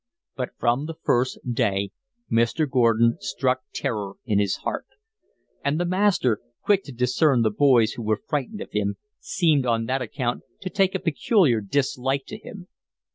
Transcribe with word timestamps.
But 0.35 0.49
from 0.57 0.87
the 0.87 0.95
first 1.03 1.37
day 1.53 1.91
Mr. 2.31 2.67
Gordon 2.67 3.17
struck 3.19 3.61
terror 3.71 4.13
in 4.25 4.39
his 4.39 4.55
heart; 4.65 4.87
and 5.63 5.79
the 5.79 5.85
master, 5.85 6.39
quick 6.63 6.83
to 6.85 6.91
discern 6.91 7.43
the 7.43 7.51
boys 7.51 7.91
who 7.91 8.01
were 8.01 8.23
frightened 8.27 8.61
of 8.61 8.71
him, 8.71 8.95
seemed 9.19 9.67
on 9.67 9.85
that 9.85 10.01
account 10.01 10.41
to 10.61 10.71
take 10.71 10.95
a 10.95 10.99
peculiar 10.99 11.61
dislike 11.61 12.25
to 12.29 12.39
him. 12.39 12.67